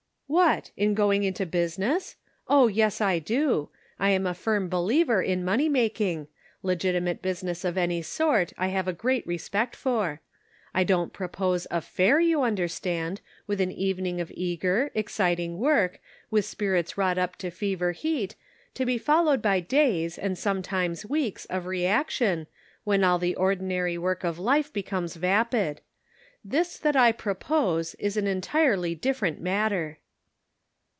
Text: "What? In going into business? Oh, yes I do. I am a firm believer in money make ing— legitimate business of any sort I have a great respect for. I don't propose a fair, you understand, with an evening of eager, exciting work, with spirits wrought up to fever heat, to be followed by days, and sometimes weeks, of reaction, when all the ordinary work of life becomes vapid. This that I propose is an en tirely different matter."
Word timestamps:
"What? 0.41 0.71
In 0.77 0.93
going 0.93 1.23
into 1.25 1.45
business? 1.45 2.15
Oh, 2.47 2.67
yes 2.67 3.01
I 3.01 3.19
do. 3.19 3.67
I 3.99 4.11
am 4.11 4.25
a 4.25 4.33
firm 4.33 4.69
believer 4.69 5.21
in 5.21 5.43
money 5.43 5.67
make 5.67 5.99
ing— 5.99 6.27
legitimate 6.63 7.21
business 7.21 7.65
of 7.65 7.77
any 7.77 8.01
sort 8.01 8.53
I 8.57 8.67
have 8.69 8.87
a 8.87 8.93
great 8.93 9.27
respect 9.27 9.75
for. 9.75 10.21
I 10.73 10.85
don't 10.85 11.11
propose 11.11 11.67
a 11.69 11.81
fair, 11.81 12.21
you 12.21 12.43
understand, 12.43 13.19
with 13.45 13.59
an 13.59 13.73
evening 13.73 14.21
of 14.21 14.31
eager, 14.33 14.89
exciting 14.95 15.57
work, 15.57 15.99
with 16.29 16.45
spirits 16.45 16.97
wrought 16.97 17.17
up 17.17 17.35
to 17.35 17.51
fever 17.51 17.91
heat, 17.91 18.35
to 18.75 18.85
be 18.85 18.97
followed 18.97 19.41
by 19.41 19.59
days, 19.59 20.17
and 20.17 20.37
sometimes 20.37 21.05
weeks, 21.05 21.43
of 21.47 21.65
reaction, 21.65 22.47
when 22.85 23.03
all 23.03 23.19
the 23.19 23.35
ordinary 23.35 23.97
work 23.97 24.23
of 24.23 24.39
life 24.39 24.71
becomes 24.71 25.17
vapid. 25.17 25.81
This 26.41 26.77
that 26.79 26.95
I 26.95 27.11
propose 27.11 27.95
is 27.95 28.15
an 28.15 28.27
en 28.27 28.39
tirely 28.39 28.95
different 28.95 29.41
matter." 29.41 29.97